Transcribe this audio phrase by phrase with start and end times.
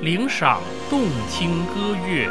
[0.00, 2.30] 领赏动听歌乐，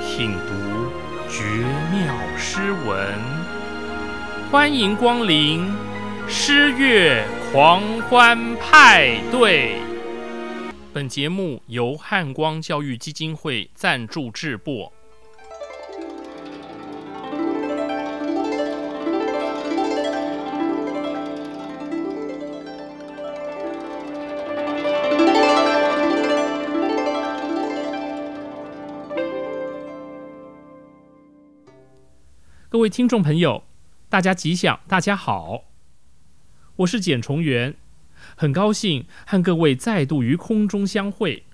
[0.00, 0.92] 品读
[1.28, 1.42] 绝
[1.90, 3.18] 妙诗文。
[4.48, 5.68] 欢迎光临
[6.28, 9.80] 诗乐狂欢派对。
[10.92, 14.92] 本节目由汉光教育基金会赞助制播。
[32.72, 33.66] 各位听众朋友，
[34.08, 35.64] 大家吉祥，大家好，
[36.76, 37.76] 我是简崇元，
[38.34, 41.44] 很高兴和各位再度于空中相会。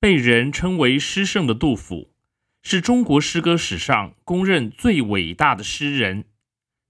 [0.00, 2.10] 被人称为诗圣的杜甫，
[2.64, 6.24] 是中国诗歌史上公认最伟大的诗人。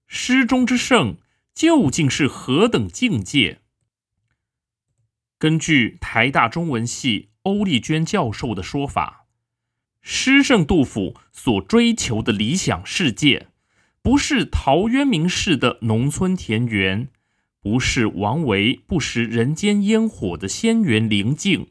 [0.07, 1.17] 诗中之圣，
[1.53, 3.61] 究竟是何等境界？
[5.37, 9.24] 根据台大中文系欧丽娟教授的说法。
[10.07, 13.47] 诗圣杜甫所追求的理想世界，
[14.03, 17.07] 不是陶渊明式的农村田园，
[17.59, 21.69] 不是王维不食人间烟火的仙园灵境，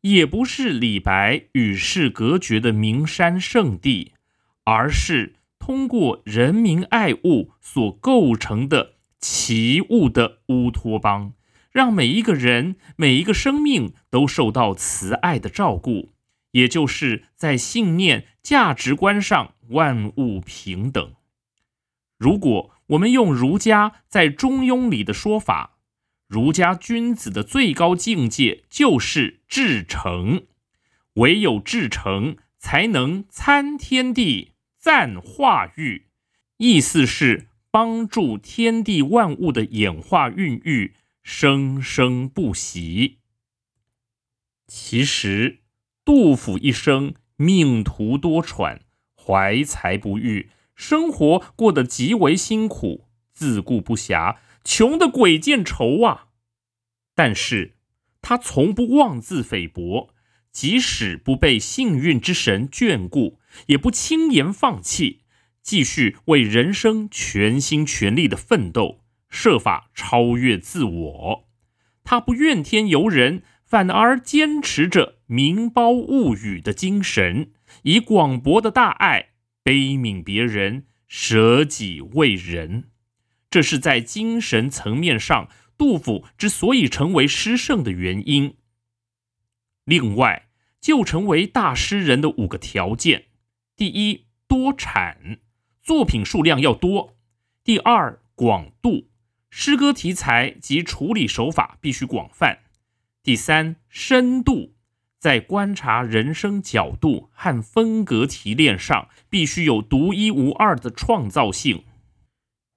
[0.00, 4.14] 也不是李白与世隔绝的名山圣地，
[4.64, 11.34] 而是通过人民爱物所构成的奇物的乌托邦，
[11.70, 16.08] 让每一个人、每一个生命都受到慈爱的照顾。
[16.56, 21.14] 也就是在信念、价值观上万物平等。
[22.16, 25.76] 如果我们用儒家在《中庸》里的说法，
[26.26, 30.46] 儒家君子的最高境界就是至诚，
[31.14, 36.06] 唯有至诚，才能参天地、赞化育。
[36.56, 43.18] 意思是帮助天地万物的演化孕育生生不息。
[44.66, 45.65] 其实。
[46.06, 48.78] 杜甫一生命途多舛，
[49.16, 56.28] 怀才不遇，生活过得极为辛苦，自顾不暇，穷得鬼见愁啊！
[57.16, 57.74] 但是
[58.22, 60.10] 他从不妄自菲薄，
[60.52, 65.22] 即使不被幸运之神眷顾，也不轻言放弃，
[65.60, 71.48] 继续为人生全心全力的奋斗，设法超越自我。
[72.04, 73.42] 他不怨天尤人。
[73.68, 79.30] 反而坚持着民包物语的精神，以广博的大爱
[79.62, 82.90] 悲悯别人，舍己为人。
[83.50, 88.56] 这是在精神层面上，杜甫之所以成为诗圣的原因。
[89.84, 90.48] 另外，
[90.80, 93.26] 就成为大诗人的五个条件：
[93.76, 95.38] 第一，多产，
[95.80, 97.16] 作品数量要多；
[97.64, 99.08] 第二，广度，
[99.50, 102.60] 诗歌题材及处理手法必须广泛。
[103.22, 104.75] 第三，深度，
[105.26, 111.82] 在观察人生角度和风格提炼上，必须有独一无二的创造性。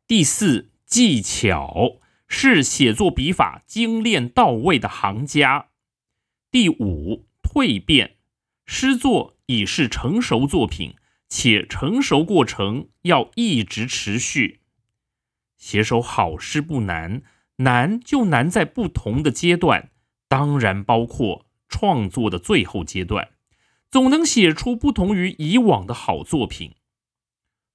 [0.07, 5.67] 第四，技巧，是写作笔法精炼到位的行家。
[6.49, 8.15] 第五，蜕变，
[8.65, 10.95] 诗作已是成熟作品，
[11.27, 14.61] 且成熟过程要一直持续。
[15.55, 17.21] 写首好诗不难，
[17.57, 19.91] 难就难在不同的阶段。
[20.27, 23.29] 当然包括创作的最后阶段，
[23.89, 26.73] 总能写出不同于以往的好作品。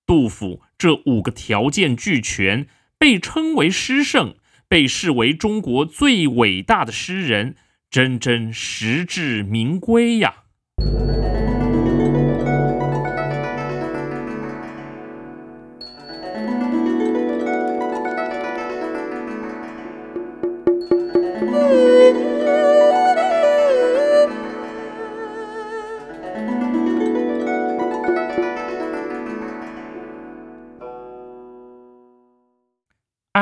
[0.06, 2.66] 杜甫这五个条件俱全，
[2.98, 4.34] 被称为诗圣，
[4.68, 7.56] 被视为中国最伟大的诗人，
[7.88, 10.44] 真真实至名归呀。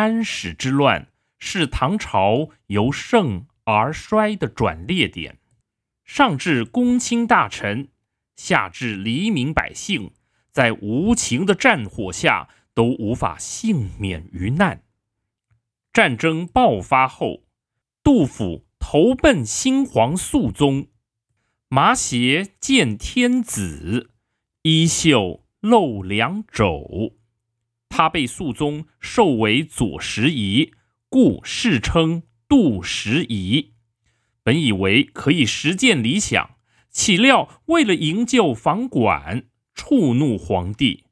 [0.02, 5.38] 安史之乱是唐朝由盛而衰的转捩点，
[6.04, 7.86] 上至公卿大臣，
[8.34, 10.10] 下至黎民百姓，
[10.50, 14.82] 在无情的战火下都无法幸免于难。
[15.92, 17.44] 战争爆发后，
[18.02, 20.88] 杜甫投奔新皇肃宗，
[21.68, 24.10] 麻鞋见天子，
[24.62, 27.21] 衣袖露两肘。
[28.02, 30.72] 他被肃宗授为左拾遗，
[31.08, 33.74] 故世称杜拾遗。
[34.42, 36.56] 本以为可以实践理想，
[36.90, 41.04] 岂料为了营救房管，触怒皇帝，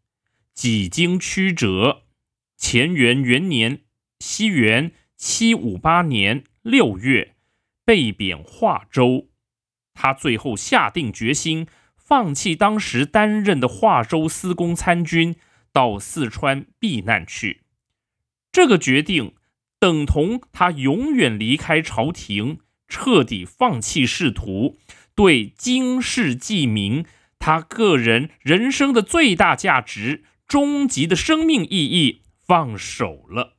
[0.53, 2.03] 几经曲折。
[2.59, 3.83] 乾元元年
[4.19, 7.37] （西元七五八年）六月，
[7.85, 9.29] 被贬华州。
[9.95, 15.37] 他最后下定决心，放弃当时担任的华州司功参军，
[15.73, 17.63] 到四川避难去。
[18.53, 19.35] 这个决定
[19.79, 22.59] 等同他永远离开朝廷，
[22.89, 24.79] 彻底放弃仕途，
[25.15, 27.05] 对经世济民，
[27.39, 33.57] 他个人人生的最大价值、终极的生命意义放手了。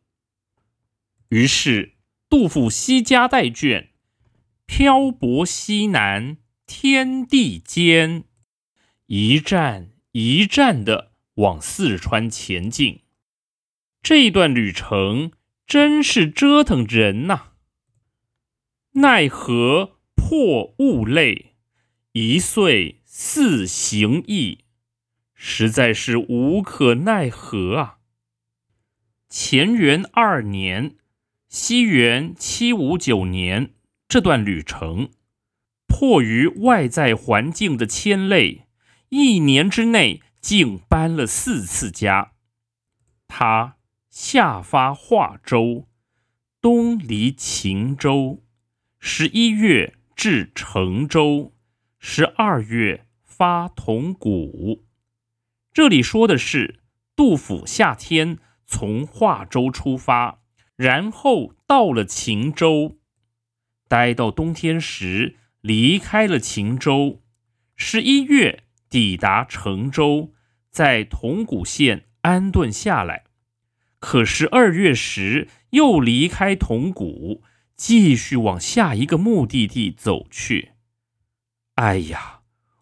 [1.29, 1.93] 于是，
[2.29, 3.91] 杜甫西家带卷，
[4.65, 6.37] 漂泊西南
[6.67, 8.25] 天地间，
[9.07, 13.01] 一站一站的往四川前进。
[14.01, 15.31] 这段旅程
[15.67, 17.51] 真是折腾人呐！
[18.93, 21.55] 奈何破物类，
[22.13, 24.65] 一岁四行役，
[25.33, 27.97] 实在是无可奈何啊！
[29.29, 30.97] 乾元二年，
[31.47, 33.73] 西元七五九年，
[34.09, 35.11] 这段旅程，
[35.87, 38.67] 迫于外在环境的牵累，
[39.09, 42.33] 一年之内竟搬了四次家。
[43.27, 43.77] 他。
[44.11, 45.87] 下发华州，
[46.59, 48.43] 东离秦州，
[48.99, 51.53] 十一月至成州，
[51.97, 54.83] 十二月发铜鼓。
[55.71, 56.81] 这里说的是
[57.15, 60.41] 杜甫夏天从华州出发，
[60.75, 62.99] 然后到了秦州，
[63.87, 67.21] 待到冬天时离开了秦州，
[67.77, 68.60] 十一月
[68.91, 70.33] 抵达成州，
[70.69, 73.23] 在铜鼓县安顿下来。
[73.99, 77.41] 可是二月时，又离开铜鼓，
[77.77, 80.73] 继续往下一个目的地走去。
[81.75, 82.41] 哎呀，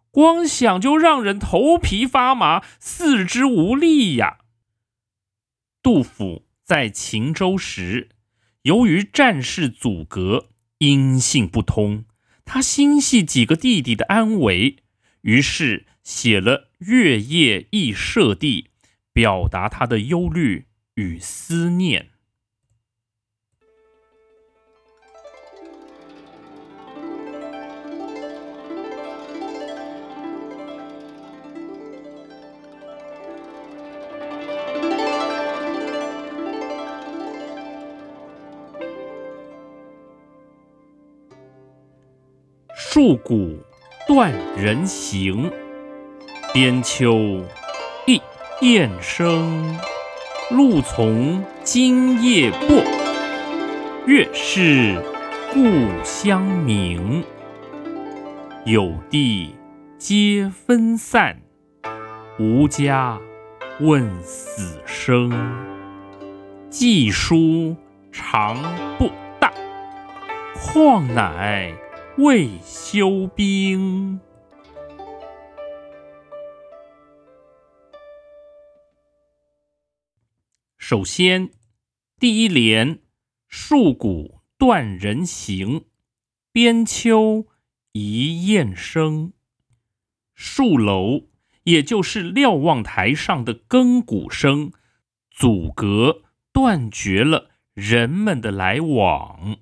[0.09, 4.39] 光想就让人头皮发麻，四肢无力呀！
[5.83, 8.09] 杜甫在秦州时，
[8.63, 12.05] 由于战事阻隔，音信不通，
[12.45, 14.77] 他心系几个弟弟的安危，
[15.21, 18.63] 于是写了《月夜忆舍弟》，
[19.13, 20.65] 表达他的忧虑。
[20.95, 22.09] 与思念，
[42.75, 43.59] 树谷
[44.05, 45.49] 断人行，
[46.61, 47.41] 边秋
[48.05, 48.21] 一
[48.59, 49.79] 雁声。
[50.51, 52.83] 露从今夜过，
[54.05, 55.01] 月是
[55.53, 55.63] 故
[56.03, 57.23] 乡明。
[58.65, 59.55] 有地
[59.97, 61.39] 皆分散，
[62.37, 63.17] 无家
[63.79, 65.31] 问死生。
[66.69, 67.73] 寄书
[68.11, 68.57] 长
[68.97, 69.09] 不
[69.39, 69.53] 大，
[70.55, 71.73] 况乃
[72.17, 74.19] 未休兵。
[80.89, 81.51] 首先，
[82.19, 83.01] 第一联
[83.47, 85.85] “树谷断人行，
[86.51, 87.45] 边秋
[87.91, 89.33] 一雁声”。
[90.33, 91.27] 树楼，
[91.65, 94.71] 也就是瞭望台上的更鼓声，
[95.29, 99.59] 阻隔断绝了人们的来往。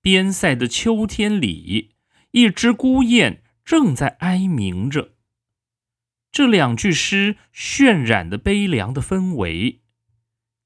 [0.00, 1.96] 边塞的秋天里，
[2.30, 5.12] 一只孤雁正在哀鸣着。
[6.30, 9.80] 这两句诗渲染的悲凉的氛围。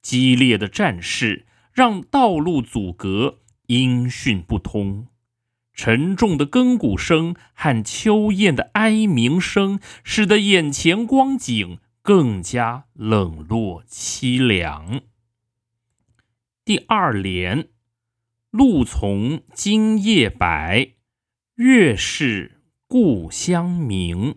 [0.07, 5.09] 激烈的战事让道路阻隔，音讯不通。
[5.75, 15.01] 沉重的更鼓声和秋雁的哀鸣声，使得眼前光景更加冷落凄凉。
[16.65, 17.71] 第二联
[18.53, 20.93] “露从今夜白，
[21.57, 24.37] 月是故乡明”，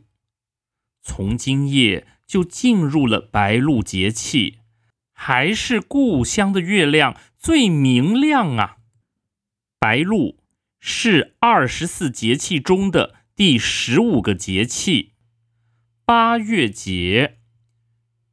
[1.04, 4.56] 从今夜就进入了白露节气。
[5.22, 8.78] 还是故乡的月亮最明亮啊！
[9.78, 10.38] 白露
[10.80, 15.12] 是二十四节气中的第十五个节气，
[16.06, 17.40] 八月节，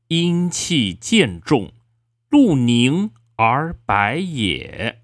[0.07, 1.73] 阴气渐重，
[2.31, 5.02] 露凝而白也。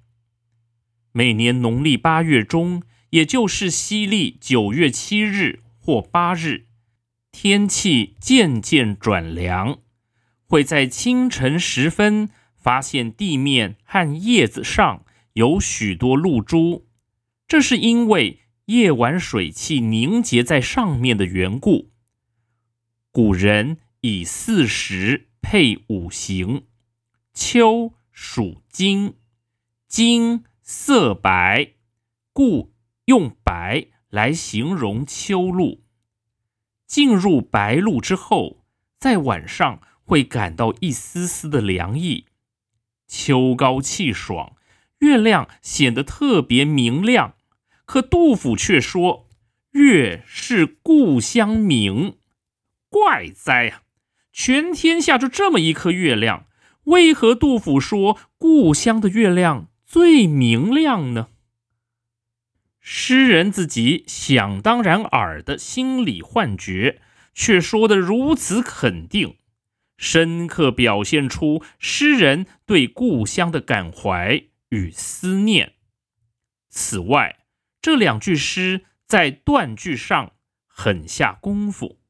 [1.10, 6.66] 每年农历八月中，也就是西历九月七日或八日，
[7.32, 9.80] 天气渐渐转凉。
[10.52, 16.86] 会在清晨时分发现地面和叶子上有许多露珠，
[17.48, 21.90] 这是因为夜晚水汽凝结在上面的缘故。
[23.10, 26.66] 古人以四时配五行，
[27.32, 29.14] 秋属金，
[29.88, 31.72] 金色白，
[32.34, 32.74] 故
[33.06, 35.82] 用白来形容秋露。
[36.86, 38.58] 进入白露之后，
[38.98, 42.26] 在晚上会感到一丝丝的凉意，
[43.06, 44.56] 秋高气爽，
[44.98, 47.34] 月亮显得特别明亮。
[47.84, 49.28] 可杜甫却说
[49.72, 52.16] ：“月是故乡明。”
[52.88, 53.82] 怪哉啊！
[54.32, 56.46] 全天下就这么一颗月亮，
[56.84, 61.28] 为何杜甫说故乡的月亮最明亮呢？
[62.80, 67.00] 诗人自己想当然耳的心理幻觉，
[67.34, 69.36] 却说的如此肯定，
[70.02, 75.74] 深刻表现出诗人对故乡的感怀与思念。
[76.68, 77.44] 此外，
[77.80, 80.32] 这两句诗在断句上
[80.66, 82.00] 很下功夫。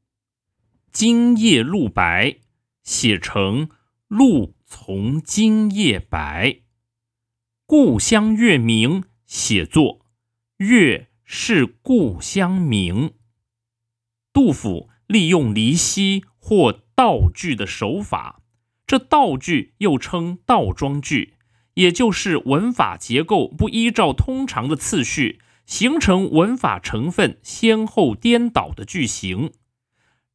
[0.90, 2.38] 今夜露白，
[2.82, 3.68] 写成
[4.08, 6.62] 露从今夜白；
[7.66, 10.06] 故乡月明，写作
[10.56, 13.12] 月是故乡明。
[14.32, 18.42] 杜甫利用离析或倒句的手法，
[18.86, 21.34] 这倒句又称倒装句，
[21.74, 29.50] 也就是文法结构不依照通常的次序，形成文法成分先后颠倒的句型。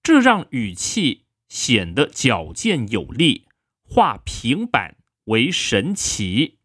[0.04, 3.46] 这让语气显得矫健有力，
[3.86, 4.98] 化平板
[5.28, 6.58] 为神奇。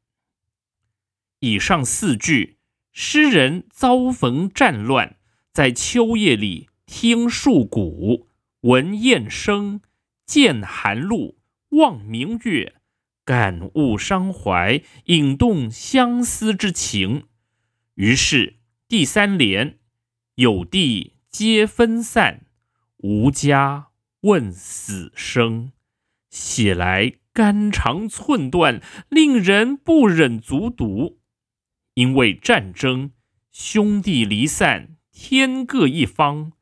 [1.38, 2.58] 以上四句，
[2.90, 5.14] 诗人遭逢战乱，
[5.52, 8.26] 在秋夜里听树鼓，
[8.62, 9.80] 闻雁声，
[10.32, 11.36] 见寒露，
[11.72, 12.76] 望明月，
[13.22, 17.24] 感悟伤怀，引动相思之情。
[17.96, 18.56] 于是
[18.88, 19.78] 第三联
[20.36, 22.46] 有地皆分散。
[22.96, 23.88] 无家
[24.22, 25.72] 问死生，
[26.30, 31.20] 写来肝肠寸断，令人不忍卒读。
[31.92, 33.10] 因为战争，
[33.50, 36.52] 兄弟离散，天各一方，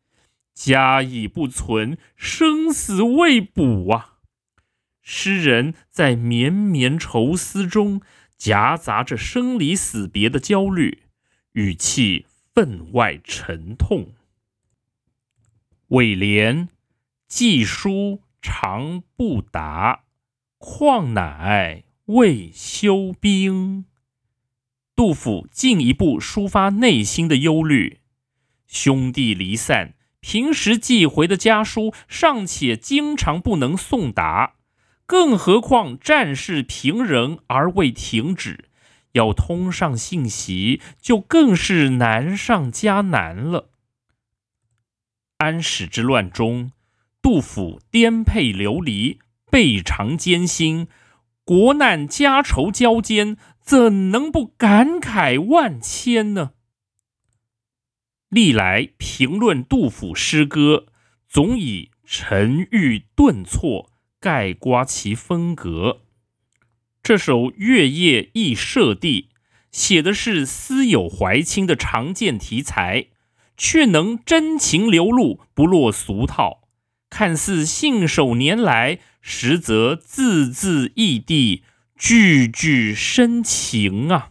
[0.63, 4.19] 家已不存，生死未卜啊！
[5.01, 8.03] 诗人在绵绵愁思中，
[8.37, 11.05] 夹杂着生离死别的焦虑，
[11.53, 14.13] 语气分外沉痛。
[15.89, 16.69] 尾联
[17.27, 20.05] 寄书长不达，
[20.59, 23.87] 况乃未休兵。
[24.95, 28.01] 杜甫进一步抒发内心的忧虑：
[28.67, 34.55] 兄弟离散，平时寄回的家书尚且经常不能送达，
[35.07, 38.67] 更何况战事平仍而未停止，
[39.13, 43.71] 要通上信息，就更是难上加难了。
[45.39, 46.73] 安史之乱中，
[47.23, 49.19] 杜甫颠沛流离，
[49.51, 50.87] 倍尝艰辛，
[51.45, 56.53] 国难家仇交煎，怎能不感慨万千呢？
[58.31, 60.87] 历来评论杜甫诗歌，
[61.29, 66.01] 总以沉郁顿挫盖刮其风格。
[67.03, 69.29] 这首《月夜忆舍弟》
[69.71, 73.09] 写的是思友怀亲的常见题材。
[73.63, 76.63] 却能真情流露，不落俗套，
[77.11, 81.63] 看似信手拈来，实则字字异地，
[81.95, 84.30] 句句深情啊！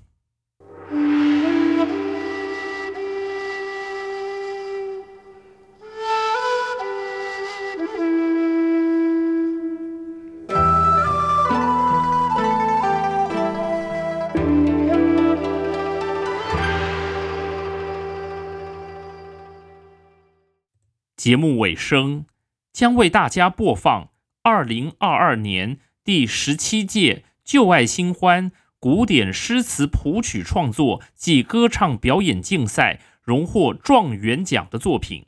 [21.20, 22.26] 节目尾声
[22.72, 35.26] 将为大家播放二零二二年第十七届旧爱新欢古典诗词谱曲创作暨歌唱表演竞赛荣获状元奖的作品，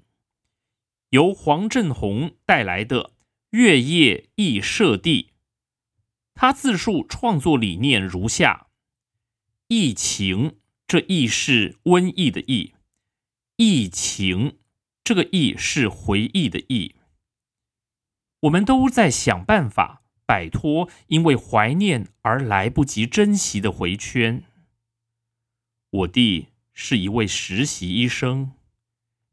[1.10, 3.03] 由黄振宏带来的
[3.50, 5.24] 《月夜忆舍弟》。
[6.33, 8.67] 他自述创作理念如下：
[9.67, 10.55] 疫情，
[10.88, 12.75] 这疫是瘟疫的疫，
[13.57, 14.61] 疫情。
[15.03, 16.96] 这个“忆”是回忆的“忆”，
[18.41, 24.43] 我们都在想办法摆脱因为怀念而来不及珍惜的回圈。
[25.89, 28.51] 我弟是一位实习医生，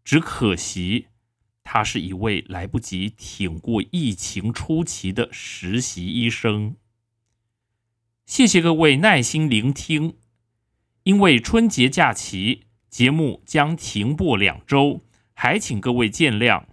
[0.03, 1.07] 只可惜
[1.63, 6.77] 他是一位来不及挺过疫情初期的实习医生。
[8.27, 10.17] 谢谢各位耐心聆听，
[11.05, 15.03] 因为春节假期节目将停播两周。
[15.41, 16.65] 还请各位见谅，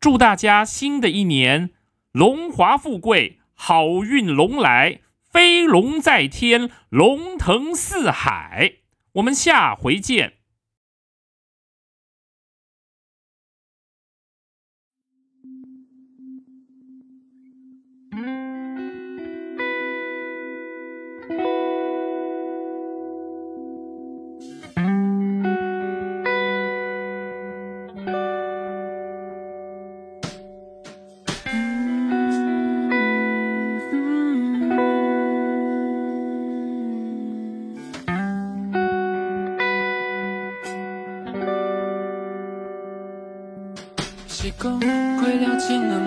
[0.00, 1.72] 祝大家新的一年
[2.12, 5.00] 龙华富贵，好运龙来，
[5.30, 8.76] 飞龙在天，龙腾四海。
[9.12, 10.38] 我们下回见。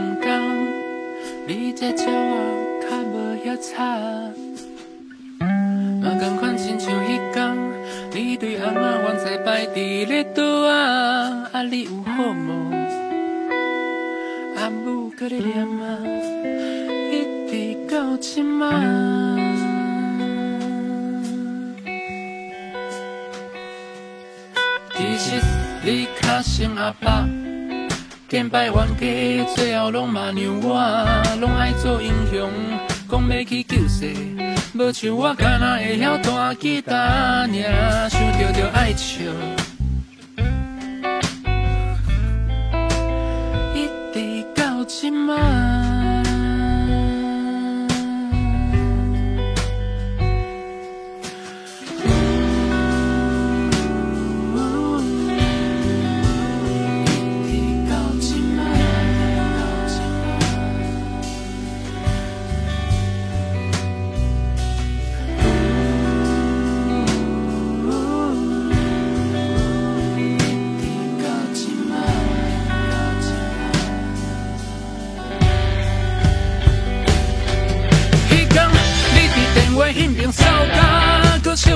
[0.08, 0.28] 这两天，
[1.48, 3.76] 你才照我较无遐差。
[5.40, 7.58] 嘛同款亲像迄天，
[8.14, 12.72] 你对翁仔原在摆伫咧倒啊，啊你有好无？
[14.56, 16.00] 阿母搁咧念啊，
[17.12, 17.14] 一
[17.50, 18.72] 直到即马。
[24.96, 25.42] 其实
[25.84, 27.28] 你较像阿爸。
[28.30, 30.78] 见百冤家，最后拢嘛让我，
[31.40, 32.50] 拢爱做英雄，
[33.10, 34.14] 讲要去救世，
[34.74, 39.24] 无像我干那会晓弹吉他尔，想着就爱笑，
[43.74, 45.57] 一直到即马。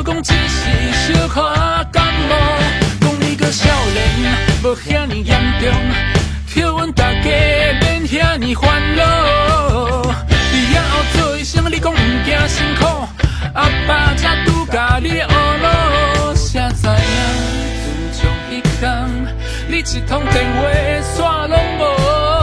[0.03, 1.41] 讲只是小可
[1.91, 2.35] 感冒，
[3.01, 5.71] 讲你搁少年，无遐尼严重，
[6.47, 9.03] 叫阮大家免遐尼烦恼。
[10.53, 12.85] 你也后做一声，你讲毋惊辛苦，
[13.53, 16.93] 阿爸才拄甲你学路，谁知影？
[18.11, 19.27] 自从迄天，
[19.67, 20.61] 你一通电话
[21.01, 22.40] 线拢无。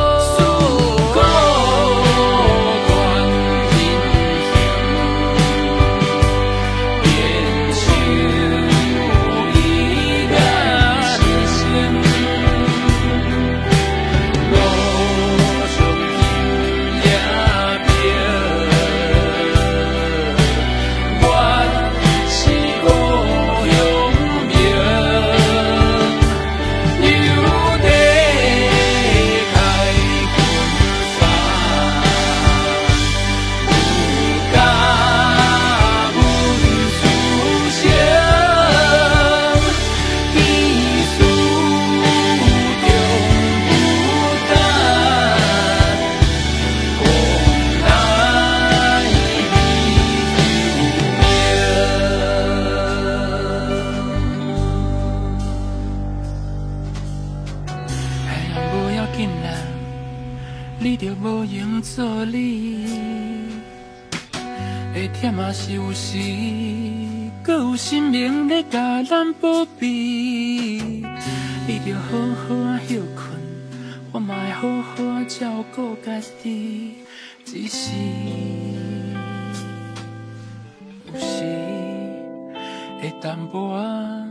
[75.79, 76.95] 顾家己，
[77.45, 77.93] 只是
[81.07, 81.45] 有时
[83.01, 84.28] 会淡薄仔